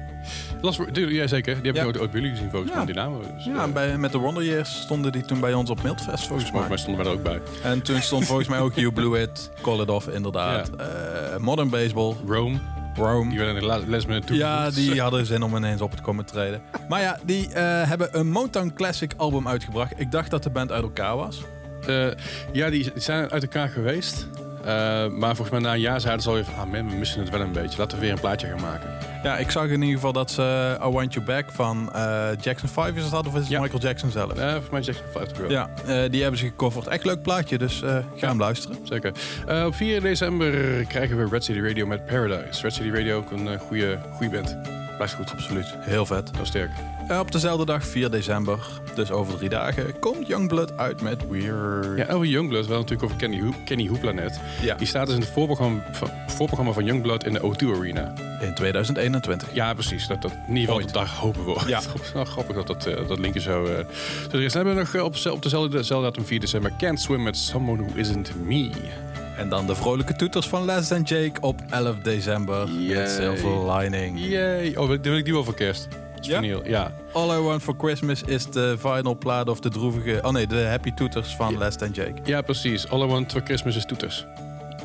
[0.93, 1.55] Die- ja, zeker.
[1.63, 3.21] Die heb ik ooit, ooit bij jullie gezien volgens mij, die namen.
[3.35, 6.27] Dus, Ja, eh, bij, met de Wonder Years stonden die toen bij ons op Mildfest,
[6.27, 6.77] volgens volgens mij mij.
[6.77, 7.41] stonden wij er ook bij.
[7.71, 10.71] En toen stond volgens mij ook You Blew It, Call It Off, inderdaad.
[10.77, 10.87] Eh,
[11.39, 12.59] Modern Baseball, Rome,
[12.97, 13.29] Rome.
[13.29, 14.37] die werden in de les met toe.
[14.37, 16.63] Ja, die hadden zin om ineens op te komen treden.
[16.89, 19.93] Maar ja, die eh, hebben een Motown Classic album uitgebracht.
[20.01, 21.43] Ik dacht dat de band uit elkaar was.
[21.89, 22.07] Eh,
[22.53, 24.27] ja, die, zijn uit elkaar geweest.
[24.65, 26.55] Eh, maar volgens mij na een jaar zeiden ze alweer van...
[26.55, 27.79] Ah man, we missen het wel een beetje.
[27.79, 28.91] Laten we weer een plaatje gaan maken.
[29.23, 32.69] Ja, ik zag in ieder geval dat ze I Want You Back van eh, Jackson
[32.69, 33.61] 5 is dat, of is het Ja.
[33.61, 34.33] Michael Jackson zelf?
[34.33, 35.51] Eh volgens mij Jackson 50 wel.
[35.51, 36.87] Ja, eh, die hebben ze gecoverd.
[36.87, 38.77] Echt leuk plaatje, dus eh, ga hem luisteren.
[38.83, 39.13] Zeker.
[39.47, 40.51] Eh, op 4 december
[40.85, 42.63] krijgen we Red City Radio met Paradise.
[42.63, 44.57] Red City Radio ook een eh, goede, goede band.
[44.97, 45.31] Blijft goed.
[45.33, 46.31] Absoluut, heel vet.
[46.37, 46.71] Heel sterk.
[47.09, 48.59] Eh, op dezelfde dag, 4 december,
[48.95, 51.97] dus over drie dagen, komt Youngblood uit met Weird.
[51.97, 54.41] Ja, over Youngblood, wel natuurlijk over Kenny, Ho Kenny Hoopla net.
[54.63, 54.75] Ja.
[54.75, 58.13] Die staat dus in het voorprogramma van, voorprogramma van Youngblood in de O2 Arena.
[58.41, 59.55] In 2021.
[59.55, 60.07] Ja, precies.
[60.07, 61.61] Dat, dat, in ieder geval, dat daar hopen we.
[61.67, 61.81] Ja.
[62.15, 64.29] nou, grappig dat dat, eh, dat linkje zo, is.
[64.31, 67.85] Dan hebben we nog op, op dezelfde, dezelfde datum 4 december Can't Swim with Someone
[67.85, 68.71] Who Isn't Me.
[69.37, 72.97] En dan de vrolijke toeters van Les and Jake op 11 december Yay.
[72.97, 74.21] met Silver Lining.
[74.21, 74.75] Yay.
[74.77, 75.89] Oh, dan wil ik die wel voor kerst.
[76.27, 76.41] Dat Ja?
[76.41, 76.67] vinyl.
[76.69, 76.93] Ja.
[77.13, 80.19] All I Want For Christmas is de final plaat of de droevige...
[80.23, 81.59] Oh nee, de happy toeters van Ja.
[81.59, 82.13] Les and Jake.
[82.25, 82.89] ja, precies.
[82.89, 84.27] All I Want for Christmas is toeters.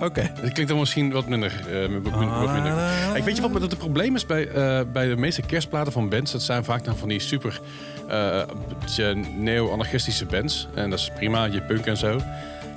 [0.01, 0.21] Oké.
[0.21, 1.51] Het klinkt dan misschien wat minder.
[1.71, 2.73] eh, wat min- wat minder.
[3.15, 6.31] Ik weet je wat het probleem is bij, eh, bij de meeste kerstplaten van bands?
[6.31, 7.59] Dat zijn vaak dan van die super
[8.07, 8.41] eh,
[8.79, 10.67] beetje neo-anarchistische bands.
[10.75, 12.19] En dat is prima, je punk en zo.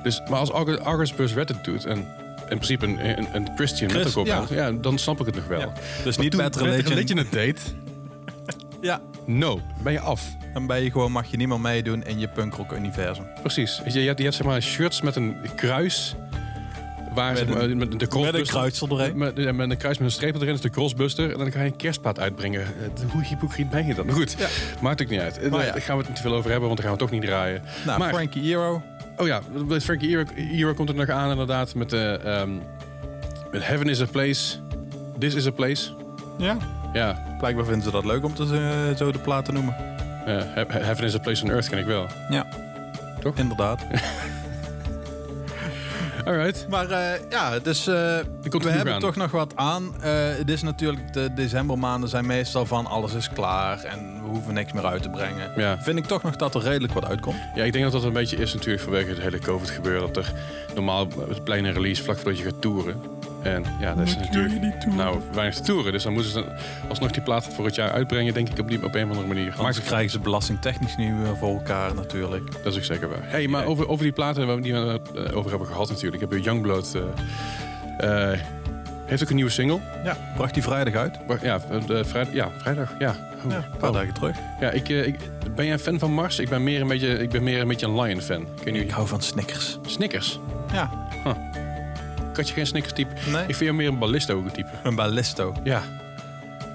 [0.02, 1.98] Dus, maar als August, August Bus Red het doet en
[2.48, 4.36] in principe een, een, een Christian Chris, metalcore ja.
[4.38, 5.60] band, ja, dan snap ik het nog wel.
[5.60, 5.72] Ja.
[6.04, 6.88] Dus Maar niet toen Bad Religion.
[6.94, 7.74] Religion het deed,
[8.84, 9.00] Ja.
[9.26, 10.22] no, ben je af.
[10.52, 13.24] Dan ben je gewoon, mag je niet meer meedoen in je punkrock-universum.
[13.40, 13.80] Precies.
[13.86, 16.14] Je, je hebt, je hebt zeg maar shirts met een kruis.
[17.14, 18.08] Waar Met zeg maar, een- met de Met een
[18.88, 19.16] doorheen.
[19.56, 21.32] Met, een kruis met een streep erin, is de crossbuster.
[21.32, 22.60] En dan ga je een kerstplaat uitbrengen.
[22.62, 24.10] Eh, Hoe hypocriet ben je dan?
[24.10, 24.46] Goed, Ja.
[24.80, 25.38] maakt ook niet uit.
[25.38, 25.80] Eh, Maar Daar ja.
[25.82, 27.62] gaan we het niet te veel over hebben, want daar gaan we toch niet draaien.
[27.86, 28.82] Nou, maar, Frankie Hero.
[29.16, 29.40] oh ja,
[29.80, 31.74] Frankie Hero, Hero komt er nog aan inderdaad.
[31.74, 32.50] Met, de ehm,
[33.52, 34.56] met Heaven is a Place.
[35.18, 35.90] This is a Place.
[36.38, 36.56] Ja.
[36.92, 38.42] Ja, Blijkbaar vinden ze dat leuk om te,
[38.90, 39.74] eh, zo de plaat te noemen.
[40.26, 42.06] eh, He- Heaven is a Place on Earth ken ik wel.
[42.28, 42.46] Ja.
[43.20, 43.36] Toch?
[43.36, 43.80] Inderdaad.
[46.24, 46.66] Alright.
[46.68, 48.24] Maar eh, ja, dus we
[48.68, 49.00] hebben aan.
[49.00, 49.94] toch nog wat aan.
[50.00, 54.72] Het is natuurlijk, de decembermaanden zijn meestal van alles is klaar en we hoeven niks
[54.72, 55.50] meer uit te brengen.
[55.56, 55.82] Ja.
[55.82, 57.38] Vind ik toch nog dat er redelijk wat uitkomt.
[57.54, 60.12] Ja, ik denk dat dat een beetje is natuurlijk vanwege het hele COVID gebeuren.
[60.12, 60.32] Dat er
[60.74, 63.00] normaal het plein een release vlak voordat je gaat toeren.
[63.44, 65.92] En ja, dat is natuurlijk nou weinig te toeren.
[65.92, 66.52] Dus dan moeten ze dan
[66.88, 69.26] alsnog die plaat voor het jaar uitbrengen, denk ik, op, die, op een of andere
[69.28, 69.48] manier.
[69.48, 72.52] Maar Anders krijgen ze belastingtechnisch nu eh, voor elkaar natuurlijk.
[72.62, 73.18] dat is ook zeker waar.
[73.22, 75.88] Hey, maar over, over die platen waar we die we het eh, over hebben gehad
[75.88, 76.20] natuurlijk.
[76.20, 76.94] Hebben we Youngblood...
[77.98, 78.38] eh, eh,
[79.04, 79.80] heeft ook een nieuwe single.
[80.04, 81.26] Ja, bracht die vrijdag uit.
[81.28, 82.32] Maar Ja, vrijdag.
[82.32, 82.92] Ja, vrijdag.
[82.98, 83.10] Ja.
[83.44, 83.50] Oh.
[83.50, 83.94] Ja, een paar Oh.
[83.96, 84.36] dagen terug.
[84.60, 85.16] Ja, ik, ik,
[85.54, 86.38] ben jij een fan van Mars?
[86.38, 88.40] Ik ben meer een beetje, ik ben meer een, beetje een Lion-fan.
[88.40, 88.90] Ik weet Ik niet.
[88.92, 89.78] hou van Snickers.
[89.86, 90.38] Snickers.
[90.72, 90.90] Ja,
[92.34, 93.12] Ik had je geen Snickers-type.
[93.30, 93.40] nee.
[93.40, 94.68] Ik vind jou meer een ballisto-type.
[94.82, 95.54] Een ballisto.
[95.64, 95.82] Ja.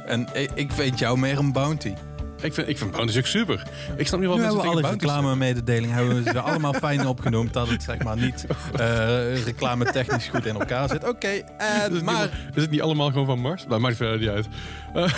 [0.06, 1.93] En ik, ik vind jou meer een bounty.
[2.41, 3.63] Ik vind, ik vind Bounty ook super.
[3.98, 6.74] Ik snap niet wat Nu mensen alle tegen Bounty reclame mededelingen hebben we ze allemaal
[6.74, 7.54] fijn opgenoemd.
[7.54, 8.45] Dat het zeg maar niet
[8.76, 11.08] eh reclame technisch goed in elkaar zit.
[11.08, 13.66] Oké, Is eh, het niet- maar is het niet allemaal gewoon van Mars?
[13.68, 14.47] Nou, maakt verder niet uit.
[14.93, 15.10] Eh,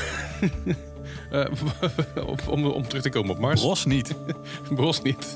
[2.15, 3.61] eh, om, om terug te komen op Mars.
[3.61, 4.15] Bros niet.
[4.75, 5.35] Bros niet.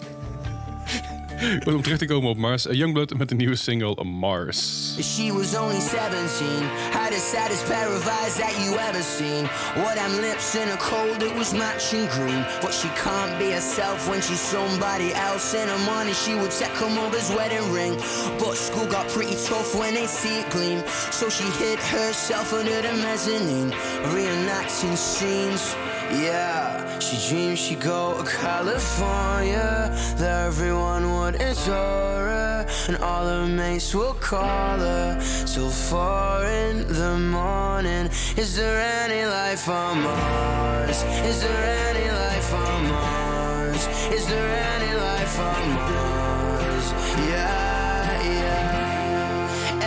[1.65, 2.65] Om terug te komen op Mars.
[2.71, 4.93] Youngblood met de nieuwe single Mars.
[4.99, 6.47] She was only 17,
[6.91, 9.43] had the saddest pair of eyes that you ever seen.
[9.83, 12.45] What them lips in a cold, it was matching green.
[12.61, 15.53] But she can't be herself when she's somebody else.
[15.53, 17.93] In the morning, she would check her mother's wedding ring.
[18.39, 20.79] But school got pretty tough when they see it gleam.
[21.11, 23.71] So she hid herself under the mezzanine,
[24.13, 25.75] reenacting scenes.
[26.11, 29.89] Yeah, she dreamed she'd go to California.
[30.17, 35.19] That everyone would adore her, and all her mates will call her.
[35.45, 38.09] Till four in the morning.
[38.37, 41.03] Is there any life on Mars?
[41.31, 43.87] Is there any life on Mars?
[44.17, 46.24] Is there any life on Mars?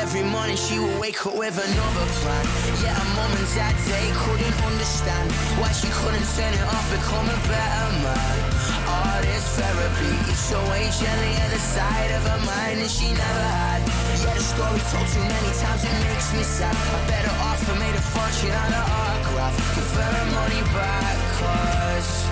[0.09, 2.45] Every morning she would wake up with another plan.
[2.81, 5.29] Yeah, her mom and dad, they couldn't understand
[5.61, 8.37] why she couldn't turn it off, become a better man.
[8.89, 13.49] All this therapy, it's always gently at the side of her mind that she never
[13.53, 13.85] had.
[14.25, 16.73] Yeah, the story told too many times, it makes me sad.
[16.73, 19.53] I better off and made a fortune on her autograph.
[19.77, 22.28] Give her money back, cause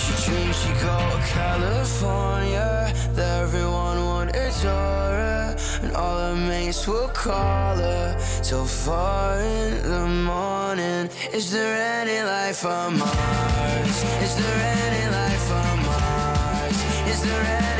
[0.00, 2.92] she dreamed she'd go to California.
[3.12, 9.82] There everyone would adore her, and all her mates would call her till four in
[9.82, 11.10] the morning.
[11.32, 13.96] Is there any life on Mars?
[14.26, 16.78] Is there any life on Mars?
[17.12, 17.79] Is there any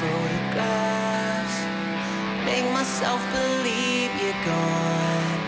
[0.00, 1.56] photographs.
[2.46, 5.40] Make myself believe you're gone.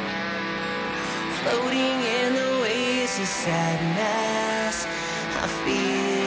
[1.41, 4.87] Floating in the waves of sadness.
[5.43, 6.22] I feel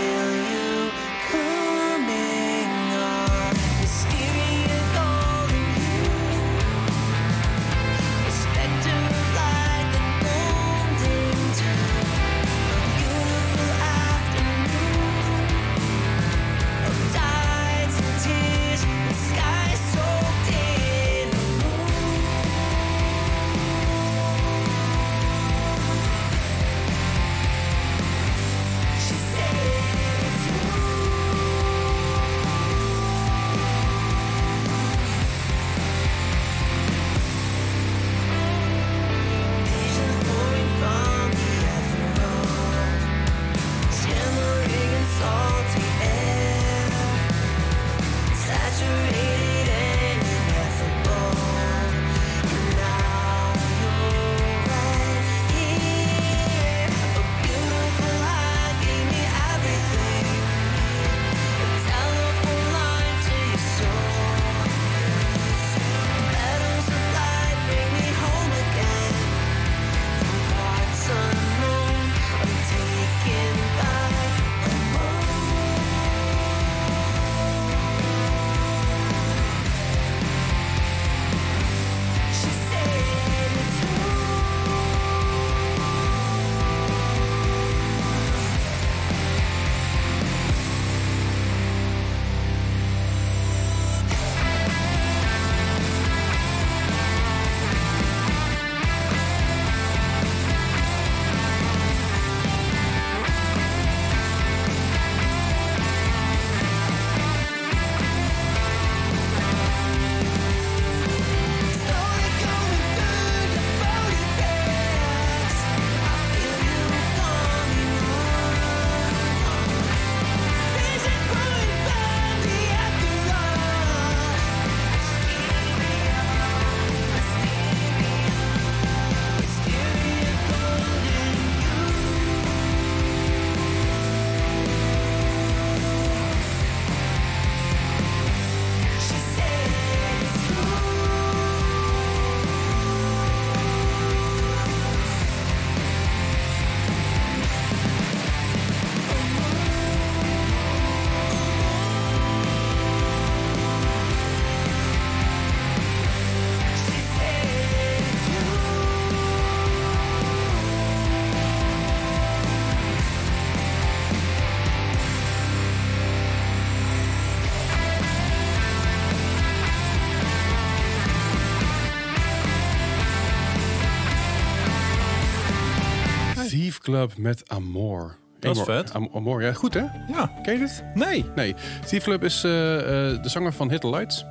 [176.86, 178.16] Club met Amor.
[178.40, 178.94] Dat is vet.
[178.94, 179.84] Am- Amor, ja, goed hè?
[180.08, 180.32] Ja.
[180.44, 180.84] Ken je dit?
[180.94, 181.26] Nee.
[181.36, 181.56] Nee.
[181.86, 184.26] Thief Club is eh, eh, de zanger van Hit the Lights.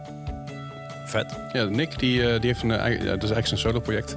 [1.07, 1.35] Vet.
[1.53, 4.17] Ja, Nick, die, eh, die heeft een, dat is eigenlijk zijn solo-project.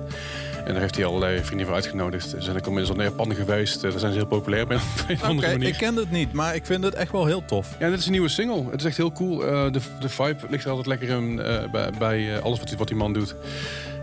[0.65, 2.29] En daar heeft hij allerlei vrienden voor uitgenodigd.
[2.29, 3.81] Ze zijn ook inmiddels al naar Japan geweest.
[3.81, 5.67] Daar zijn ze heel populair bij op een andere manier.
[5.67, 7.75] ik ken het niet, maar ik vind het echt wel heel tof.
[7.79, 8.63] Ja, dit is een nieuwe single.
[8.71, 9.38] Het is echt heel cool.
[9.38, 11.35] De, de vibe ligt er altijd lekker in
[11.71, 13.35] bij, bij alles wat, die- wat die man doet.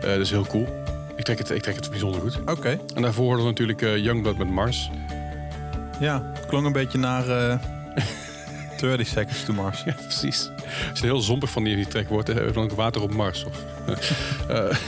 [0.00, 0.66] Eh dat is heel cool.
[1.24, 2.38] Ik trek het, ik trek het bijzonder goed.
[2.46, 2.78] Oké.
[2.94, 4.90] En daarvoor hadden we natuurlijk eh, Youngblood met Mars.
[6.00, 7.58] Ja, het klonk een beetje naar eh
[8.80, 9.82] 30 Seconds to Mars.
[9.84, 10.50] Ja, precies.
[10.90, 13.44] Als je heel zompig van die, die track wordt, eh, dan ook water op Mars.
[13.44, 13.64] Of,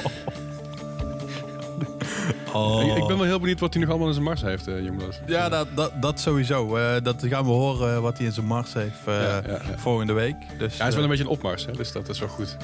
[2.53, 2.87] Oh.
[2.97, 5.21] ik, ben wel heel benieuwd wat hij nog allemaal in zijn Mars heeft, eh Youngblood.
[5.27, 6.79] Ja, dat, dat, dat sowieso.
[7.03, 9.61] Dat gaan we horen wat hij in zijn mars heeft Ja, ja, ja.
[9.77, 10.37] volgende week.
[10.59, 12.57] Dus, Ja, hij is wel een beetje een opmars, hè, dus dat is wel goed.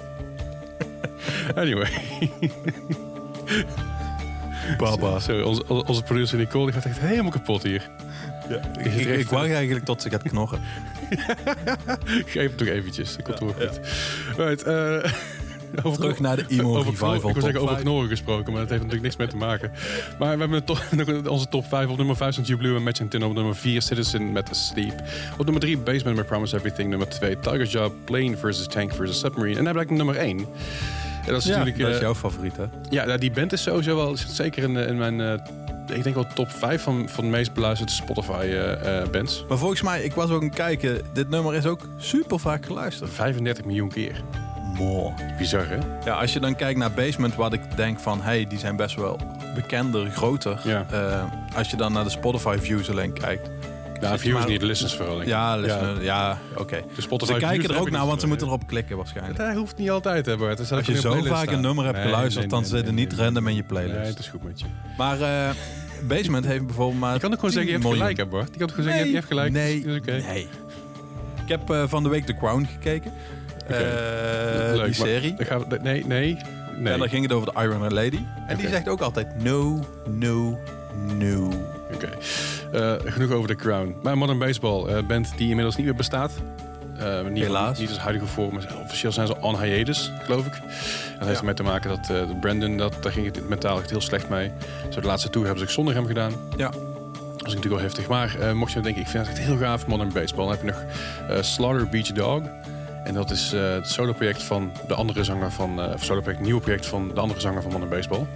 [1.54, 1.90] anyway.
[4.78, 5.18] Baba.
[5.20, 7.90] Sorry, onze, onze producer Nicole die gaat echt helemaal kapot hier.
[8.78, 10.60] Ik, ik, ik wacht eigenlijk tot ze gaat knorren.
[12.32, 13.80] Geef het nog eventjes, dat komt wel goed.
[14.36, 15.12] Right, eh,
[15.84, 17.14] over Terug naar de emo over revival.
[17.28, 19.70] Ik wil zeggen over knorren gesproken, maar dat heeft natuurlijk niks mee te maken.
[20.18, 20.86] Maar we hebben top-
[21.28, 21.88] onze top 5.
[21.88, 23.24] Op nummer 5 stond You Blue en Match Tin.
[23.24, 25.02] Op nummer 4 Citizen met Sleep.
[25.38, 26.88] Op nummer 3 Basement met Promise Everything.
[26.88, 29.58] Nummer 2 Tiger Job, Plane versus Tank versus Submarine.
[29.58, 30.46] En dan heb ik nummer 1.
[31.26, 31.78] En dat is Ja, natuurlijk...
[31.78, 32.64] dat is eh, jouw favoriet, hè?
[32.90, 35.20] ja, nou, die band is sowieso wel zit zeker in, eh, in mijn...
[35.20, 35.32] eh,
[35.96, 39.44] ik denk wel top 5 van, van de meest beluisterde Spotify eh, eh, bands.
[39.48, 42.66] Maar volgens mij, ik was ook aan het kijken, dit nummer is ook super vaak
[42.66, 43.10] geluisterd.
[43.10, 44.20] 35 miljoen keer.
[44.78, 45.12] Mooi.
[45.38, 45.76] Bizar, hè?
[46.04, 48.96] Ja, als je dan kijkt naar Basement, wat ik denk van, hey, die zijn best
[48.96, 49.20] wel
[49.54, 50.60] bekender, groter.
[50.64, 50.86] Ja.
[51.56, 53.50] Als je dan naar de Spotify views alleen kijkt,
[54.02, 55.12] Nou, views maar- niet, listens vooral.
[55.14, 55.32] denk ik.
[55.32, 56.82] Ja, listen, ja, oké.
[56.98, 58.52] Spotify Ze kijken er ook naar, want ze moeten ja.
[58.52, 59.38] erop klikken waarschijnlijk.
[59.38, 60.72] Dat hoeft niet altijd, hè, Bart.
[60.72, 61.96] Als je zo vaak een nummer hebt.
[61.96, 63.24] Nee, geluisterd, nee, dan nee, zit er nee, niet nee.
[63.24, 64.08] random in je Nee, playlist.
[64.08, 64.66] het is goed met je.
[64.96, 65.50] Maar eh,
[66.08, 68.48] Basement heeft bijvoorbeeld maar Je kan ook gewoon zeggen, je hebt 10 gelijk, hè, Bart.
[68.52, 69.52] Je kan ook gewoon zeggen, je hebt gelijk.
[69.52, 70.48] Nee, nee.
[71.42, 73.12] Ik heb eh, van de week The Crown gekeken.
[73.66, 73.76] Eh,
[74.74, 75.34] Leuk, die serie.
[75.34, 76.36] dan gaan we- nee, nee,
[76.78, 76.92] nee.
[76.92, 78.20] En dan ging het over de Iron Lady.
[78.46, 80.58] En die zegt ook altijd no, no,
[81.18, 81.50] no.
[81.94, 82.08] Oké.
[82.72, 83.96] Eh, genoeg over The Crown.
[84.02, 86.32] Maar Modern Baseball, eh band die inmiddels niet meer bestaat.
[86.98, 87.78] Eh, niet, Helaas.
[87.78, 88.58] Niet als huidige vorm.
[88.84, 90.52] Officieel zijn ze on hiatus, geloof ik.
[91.18, 94.28] Dat heeft ermee te maken dat Brandon, dat, daar ging het mentaal echt heel slecht
[94.28, 94.50] mee.
[94.90, 96.32] Zo de laatste tour hebben ze zonder hem gedaan.
[96.56, 96.68] Ja.
[97.36, 98.08] Dat is natuurlijk wel heftig.
[98.08, 100.46] Maar mocht je nou denken, ik vind het echt heel gaaf, Modern Baseball.
[100.46, 100.72] Dan heb je
[101.26, 102.42] nog Slaughter Beach Dog.
[103.04, 105.92] En dat is het solo-project van de andere zanger van...
[105.92, 108.26] of solo-project, nieuwe project van de andere zanger van Modern Baseball.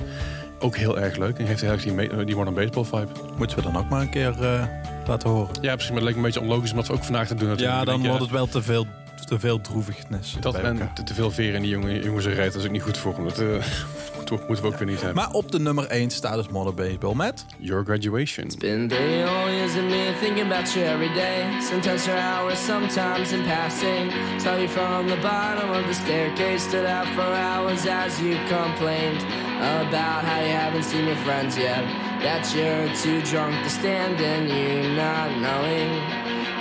[0.59, 1.39] Ook heel erg leuk.
[1.39, 3.21] En heeft heel erg die, die Modern Baseball vibe.
[3.37, 4.63] Moeten we dan ook maar een keer eh,
[5.07, 5.55] laten horen.
[5.61, 5.89] Ja, precies.
[5.91, 7.49] Maar het leek me een beetje onlogisch om dat ook vandaag te doen.
[7.49, 7.79] natuurlijk.
[7.79, 8.87] Ja, dan wordt het wel te veel,
[9.25, 12.61] te veel droevignis Dat en te, te veel veren in die jongen, jongens reet, dat
[12.61, 13.25] is ook niet goed voor hem.
[13.25, 13.47] Dat eh,
[14.25, 15.15] toch moeten we ook weer niet hebben.
[15.15, 17.45] Maar op de nummer 1 staat dus Modern Baseball met...
[17.59, 18.51] Your graduation.
[18.59, 21.61] Been three whole years of me thinking about you every day.
[21.61, 24.13] Sometimes for hours, sometimes in passing.
[24.41, 29.23] Saw you from the bottom of the staircase, stood out for hours as you complained
[29.59, 31.85] about how you haven't seen your friends yet.
[32.23, 35.91] That you're too drunk to stand and you not knowing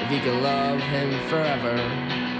[0.04, 2.35] if you can love him forever.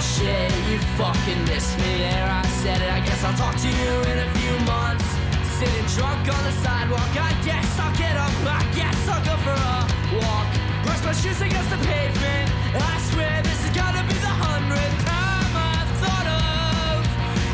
[0.00, 2.26] Bullshit, you fucking missed me there.
[2.26, 5.04] I said it, I guess I'll talk to you in a few months.
[5.60, 9.52] Sitting drunk on the sidewalk, I guess I'll get up, I guess I'll go for
[9.52, 9.84] a
[10.24, 10.48] walk.
[10.84, 12.48] Brush my shoes against the pavement.
[12.80, 17.04] I swear this is gonna be the hundredth time I've thought of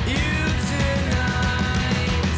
[0.07, 0.31] you
[0.71, 2.37] tonight.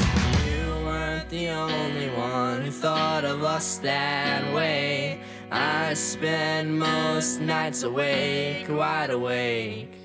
[0.49, 5.21] You weren't the only one who thought of us that way.
[5.51, 9.98] I spend most nights awake, wide awake.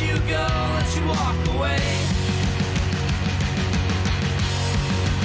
[0.00, 1.82] You go, let you walk away.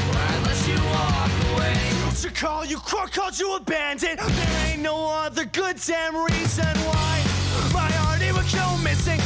[0.10, 1.78] Where I let you walk away.
[2.22, 4.20] to call you crook, called you abandoned.
[4.20, 7.24] There ain't no other good damn reason why
[7.72, 9.20] my heart it would go missing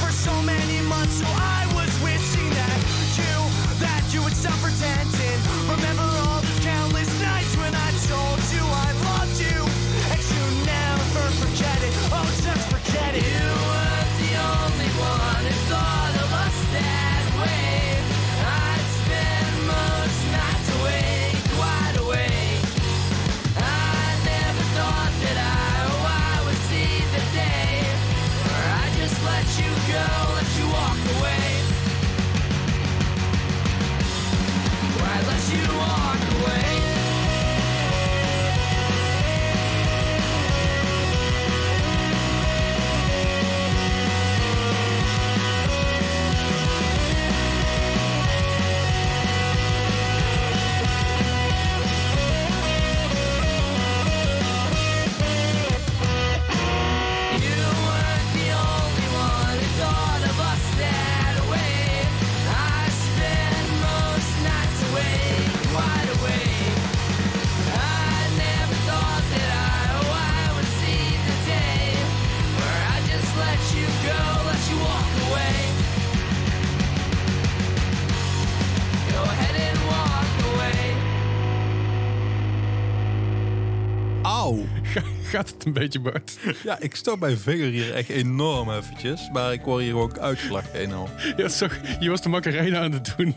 [85.31, 86.37] Gaat het een beetje, Bart?
[86.63, 89.29] Ja, ik stoot mijn vinger hier echt enorm eventjes.
[89.31, 91.09] Maar ik word hier ook uitgeslagen enorm.
[91.37, 91.67] Ja, zo,
[91.99, 93.35] je was de Macarena aan het doen.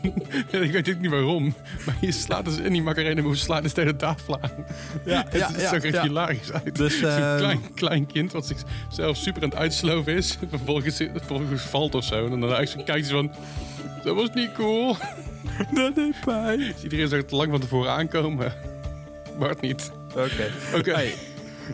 [0.51, 1.55] En ik weet ook niet waarom.
[1.85, 4.65] Maar je slaat dus in die Macarena, hoe slaat dus tegen de tafel aan.
[5.05, 6.01] Ja, het ja, zag er echt ja.
[6.01, 6.75] hilarisch uit.
[6.75, 10.37] Dus, Zo'n ehm, klein, klein kind wat zichzelf super aan het uitsloven is.
[10.49, 12.25] Vervolgens, vervolgens valt of zo.
[12.25, 13.31] En dan kijkt hij van...
[14.03, 14.97] Dat was niet cool.
[15.73, 16.57] Dat deed pijn.
[16.57, 18.53] Dus iedereen zag het lang van tevoren aankomen.
[19.39, 19.91] Bart niet.
[20.15, 20.51] Oké.
[20.75, 21.13] Oké, Hey.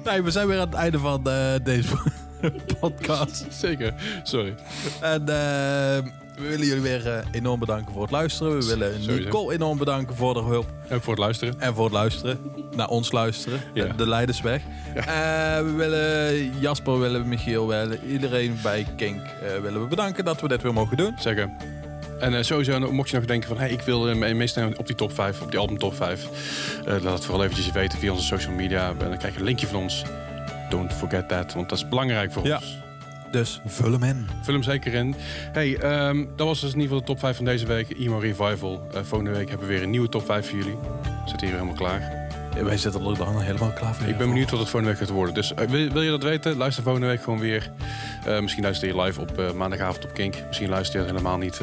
[0.04, 1.96] Nee, we zijn weer aan het einde van eh, deze
[2.80, 3.46] podcast.
[3.50, 3.94] zeker.
[4.24, 4.56] Sorry.
[5.02, 5.28] En eh,
[6.36, 8.60] we willen jullie weer eh, enorm bedanken voor het luisteren.
[8.60, 9.24] We willen Sowieso.
[9.24, 10.66] Nicole enorm bedanken voor de hulp.
[10.92, 11.56] Ook voor het luisteren.
[11.60, 12.40] En voor het luisteren.
[12.76, 13.60] Naar ons luisteren.
[13.74, 13.86] Ja.
[13.86, 14.62] De, de Leidersweg.
[14.96, 15.06] Eh,
[15.58, 19.22] we willen Jasper, we willen Michiel, we willen iedereen bij Kink
[19.62, 21.16] willen we bedanken dat we dit weer mogen doen.
[21.20, 21.50] Zeker.
[22.20, 23.57] En eh, sowieso, mocht je nog denken van...
[23.57, 26.28] Hey, ik wil uh, meestal op die top 5, op die album top 5.
[26.86, 28.89] eh, laat het vooral eventjes weten via onze social media.
[28.89, 30.03] En dan krijg je een linkje van ons.
[30.70, 32.55] Don't forget that, want dat is belangrijk voor Ja.
[32.55, 32.78] ons.
[33.32, 34.28] Dus vul hem in.
[34.41, 35.15] Vul hem zeker in.
[35.51, 37.95] Hey, ehm, dat was dus in ieder geval de top 5 van deze week.
[37.99, 38.88] Emo Revival.
[39.03, 40.78] Volgende week hebben we weer een nieuwe top 5 voor jullie.
[41.26, 42.26] Zit hier helemaal klaar.
[42.55, 44.07] Ja, wij zitten er dan helemaal klaar voor.
[44.07, 45.34] Ik ben benieuwd wat het volgende week gaat worden.
[45.34, 46.57] Dus wil, wil je dat weten?
[46.57, 47.72] Luister volgende week gewoon weer.
[48.41, 50.36] Misschien luister je live op maandagavond op Kink.
[50.47, 51.61] Misschien luister je het helemaal niet.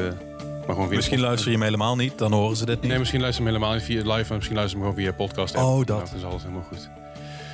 [0.67, 2.91] Maar gewoon via Misschien luister je hem helemaal niet, dan horen ze dit niet.
[2.91, 4.29] Nee, misschien luister je hem helemaal niet via live.
[4.29, 5.55] En misschien luister je hem gewoon via podcast.
[5.55, 5.65] app.
[5.67, 5.87] Oh, dat.
[5.89, 6.89] Nou, dat is alles helemaal goed.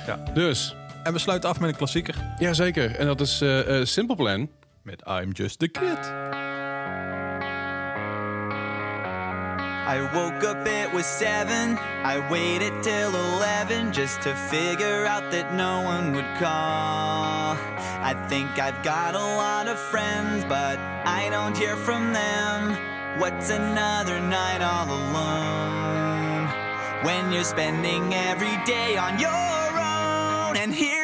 [0.07, 0.19] Ja.
[0.33, 2.15] Dus, En we sluiten af met een klassieker.
[2.39, 2.95] ja zeker.
[2.95, 4.49] En dat is eh, eh, Simple Plan.
[4.81, 6.11] Met I'm Just the Kid.
[9.87, 11.77] I woke up, it was seven.
[12.05, 17.55] I waited till eleven just to figure out that no one would call.
[18.03, 22.77] I think I've got a lot of friends, but I don't hear from them.
[23.17, 26.47] What's another night all alone?
[27.03, 31.00] When you're spending every day on your own, and here